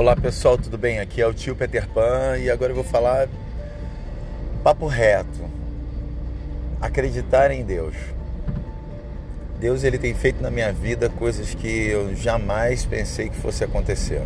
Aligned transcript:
Olá 0.00 0.16
pessoal, 0.16 0.56
tudo 0.56 0.78
bem? 0.78 0.98
Aqui 0.98 1.20
é 1.20 1.26
o 1.26 1.34
tio 1.34 1.54
Peter 1.54 1.86
Pan 1.86 2.38
e 2.38 2.48
agora 2.48 2.72
eu 2.72 2.74
vou 2.74 2.82
falar 2.82 3.28
papo 4.64 4.86
reto. 4.86 5.44
Acreditar 6.80 7.50
em 7.50 7.62
Deus. 7.62 7.94
Deus 9.58 9.84
ele 9.84 9.98
tem 9.98 10.14
feito 10.14 10.42
na 10.42 10.50
minha 10.50 10.72
vida 10.72 11.10
coisas 11.10 11.52
que 11.52 11.68
eu 11.68 12.16
jamais 12.16 12.86
pensei 12.86 13.28
que 13.28 13.36
fosse 13.36 13.62
acontecer. 13.62 14.22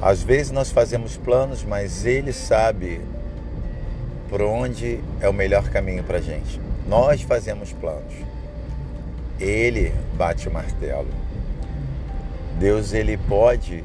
Às 0.00 0.22
vezes 0.22 0.52
nós 0.52 0.70
fazemos 0.70 1.16
planos, 1.16 1.64
mas 1.64 2.06
ele 2.06 2.32
sabe 2.32 3.00
por 4.28 4.40
onde 4.40 5.00
é 5.20 5.28
o 5.28 5.34
melhor 5.34 5.68
caminho 5.68 6.04
para 6.04 6.20
gente. 6.20 6.60
Nós 6.86 7.22
fazemos 7.22 7.72
planos. 7.72 8.14
Ele 9.40 9.92
bate 10.14 10.48
o 10.48 10.52
martelo. 10.52 11.10
Deus 12.56 12.92
ele 12.92 13.16
pode 13.16 13.82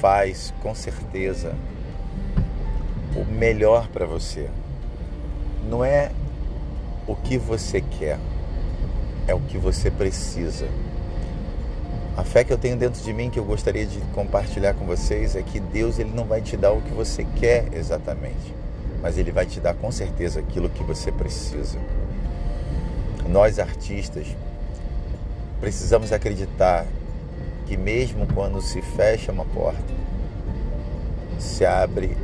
faz 0.00 0.52
com 0.62 0.74
certeza 0.74 1.54
o 3.14 3.24
melhor 3.24 3.88
para 3.88 4.06
você. 4.06 4.48
Não 5.68 5.84
é 5.84 6.10
o 7.06 7.14
que 7.14 7.38
você 7.38 7.80
quer, 7.80 8.18
é 9.26 9.34
o 9.34 9.40
que 9.40 9.58
você 9.58 9.90
precisa. 9.90 10.66
A 12.16 12.24
fé 12.24 12.44
que 12.44 12.52
eu 12.52 12.58
tenho 12.58 12.76
dentro 12.76 13.02
de 13.02 13.12
mim 13.12 13.28
que 13.28 13.38
eu 13.38 13.44
gostaria 13.44 13.84
de 13.84 13.98
compartilhar 14.14 14.74
com 14.74 14.86
vocês 14.86 15.36
é 15.36 15.42
que 15.42 15.60
Deus 15.60 15.98
ele 15.98 16.12
não 16.14 16.24
vai 16.24 16.40
te 16.40 16.56
dar 16.56 16.72
o 16.72 16.80
que 16.80 16.92
você 16.92 17.26
quer 17.36 17.68
exatamente, 17.74 18.54
mas 19.02 19.18
ele 19.18 19.30
vai 19.30 19.44
te 19.44 19.60
dar 19.60 19.74
com 19.74 19.90
certeza 19.90 20.40
aquilo 20.40 20.68
que 20.70 20.82
você 20.82 21.12
precisa. 21.12 21.78
Nós 23.28 23.58
artistas 23.58 24.26
precisamos 25.60 26.12
acreditar 26.12 26.86
que 27.66 27.76
mesmo 27.76 28.26
quando 28.32 28.60
se 28.62 28.80
fecha 28.80 29.32
uma 29.32 29.44
porta, 29.44 29.94
se 31.38 31.64
abre 31.64 32.16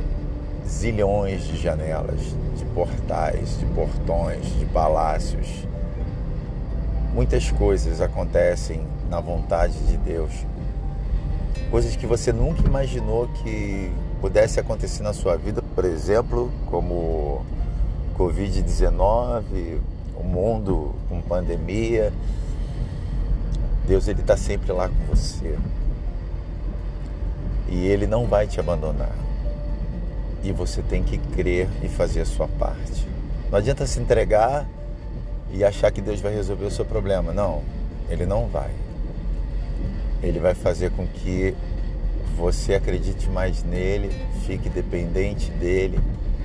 zilhões 0.67 1.43
de 1.43 1.57
janelas, 1.57 2.19
de 2.57 2.65
portais, 2.73 3.57
de 3.59 3.65
portões, 3.67 4.45
de 4.57 4.65
palácios. 4.65 5.67
Muitas 7.13 7.51
coisas 7.51 8.01
acontecem 8.01 8.81
na 9.09 9.19
vontade 9.19 9.77
de 9.87 9.97
Deus. 9.97 10.31
Coisas 11.69 11.95
que 11.95 12.07
você 12.07 12.31
nunca 12.31 12.65
imaginou 12.65 13.27
que 13.27 13.91
pudesse 14.21 14.59
acontecer 14.59 15.03
na 15.03 15.13
sua 15.13 15.35
vida, 15.37 15.61
por 15.75 15.85
exemplo, 15.85 16.51
como 16.67 17.45
Covid-19, 18.17 19.79
o 20.15 20.23
mundo 20.23 20.95
com 21.09 21.21
pandemia, 21.21 22.13
Deus 23.87 24.07
ele 24.07 24.21
está 24.21 24.37
sempre 24.37 24.71
lá 24.71 24.87
com 24.87 25.15
você. 25.15 25.57
E 27.67 27.87
ele 27.87 28.07
não 28.07 28.27
vai 28.27 28.47
te 28.47 28.59
abandonar. 28.59 29.15
E 30.43 30.51
você 30.51 30.81
tem 30.81 31.03
que 31.03 31.17
crer 31.17 31.67
e 31.81 31.87
fazer 31.87 32.21
a 32.21 32.25
sua 32.25 32.47
parte. 32.47 33.07
Não 33.49 33.57
adianta 33.57 33.85
se 33.85 33.99
entregar 33.99 34.65
e 35.51 35.63
achar 35.63 35.91
que 35.91 36.01
Deus 36.01 36.19
vai 36.19 36.33
resolver 36.33 36.65
o 36.65 36.71
seu 36.71 36.85
problema. 36.85 37.33
Não, 37.33 37.61
ele 38.09 38.25
não 38.25 38.47
vai. 38.47 38.71
Ele 40.21 40.39
vai 40.39 40.53
fazer 40.53 40.91
com 40.91 41.05
que 41.05 41.55
você 42.35 42.75
acredite 42.75 43.29
mais 43.29 43.63
nele, 43.63 44.09
fique 44.45 44.69
dependente 44.69 45.51
dele, 45.51 45.99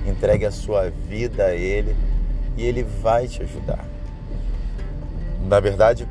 entregue 0.05 0.45
a 0.45 0.51
sua 0.51 0.89
vida 0.89 1.45
a 1.45 1.55
ele 1.55 1.95
e 2.57 2.63
ele 2.63 2.83
vai 2.83 3.27
te 3.27 3.41
ajudar. 3.41 3.85
Na 5.47 5.59
verdade, 5.59 6.07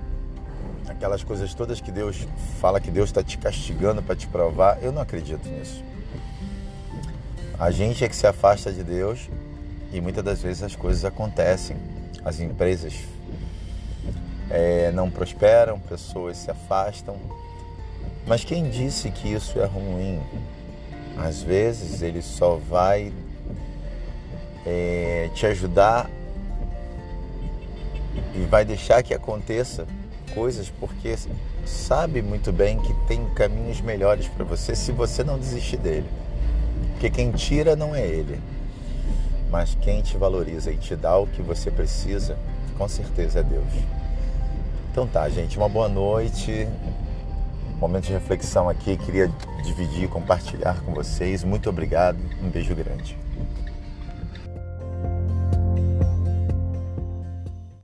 aquelas 0.98 1.22
coisas 1.22 1.54
todas 1.54 1.80
que 1.80 1.92
Deus 1.92 2.26
fala 2.60 2.80
que 2.80 2.90
Deus 2.90 3.08
está 3.08 3.22
te 3.22 3.38
castigando 3.38 4.02
para 4.02 4.16
te 4.16 4.26
provar, 4.26 4.82
eu 4.82 4.90
não 4.90 5.00
acredito 5.00 5.48
nisso. 5.48 5.84
A 7.56 7.70
gente 7.70 8.04
é 8.04 8.08
que 8.08 8.16
se 8.16 8.26
afasta 8.26 8.72
de 8.72 8.82
Deus 8.82 9.28
e 9.92 10.00
muitas 10.00 10.24
das 10.24 10.42
vezes 10.42 10.60
as 10.60 10.74
coisas 10.74 11.04
acontecem. 11.04 11.76
As 12.24 12.40
empresas 12.40 12.94
é, 14.50 14.90
não 14.90 15.08
prosperam, 15.08 15.78
pessoas 15.78 16.36
se 16.36 16.50
afastam. 16.50 17.16
Mas 18.26 18.42
quem 18.42 18.68
disse 18.68 19.08
que 19.12 19.32
isso 19.32 19.60
é 19.60 19.66
ruim? 19.66 20.20
Às 21.16 21.40
vezes 21.40 22.02
ele 22.02 22.22
só 22.22 22.56
vai 22.56 23.12
é, 24.66 25.30
te 25.32 25.46
ajudar 25.46 26.10
e 28.34 28.40
vai 28.46 28.64
deixar 28.64 29.00
que 29.04 29.14
aconteça 29.14 29.86
coisas 30.28 30.70
porque 30.78 31.16
sabe 31.64 32.22
muito 32.22 32.52
bem 32.52 32.78
que 32.78 32.94
tem 33.06 33.24
caminhos 33.34 33.80
melhores 33.80 34.28
para 34.28 34.44
você 34.44 34.74
se 34.74 34.92
você 34.92 35.24
não 35.24 35.38
desistir 35.38 35.76
dele. 35.78 36.08
Porque 36.92 37.10
quem 37.10 37.30
tira 37.32 37.74
não 37.74 37.94
é 37.94 38.06
ele, 38.06 38.40
mas 39.50 39.76
quem 39.80 40.02
te 40.02 40.16
valoriza 40.16 40.70
e 40.70 40.76
te 40.76 40.94
dá 40.94 41.16
o 41.16 41.26
que 41.26 41.42
você 41.42 41.70
precisa, 41.70 42.36
com 42.76 42.88
certeza 42.88 43.40
é 43.40 43.42
Deus. 43.42 43.72
Então 44.90 45.06
tá, 45.06 45.28
gente, 45.28 45.56
uma 45.56 45.68
boa 45.68 45.88
noite. 45.88 46.66
Momento 47.78 48.06
de 48.06 48.12
reflexão 48.12 48.68
aqui, 48.68 48.96
queria 48.96 49.30
dividir, 49.64 50.08
compartilhar 50.08 50.80
com 50.82 50.92
vocês. 50.92 51.44
Muito 51.44 51.70
obrigado, 51.70 52.18
um 52.42 52.48
beijo 52.48 52.74
grande. 52.74 53.16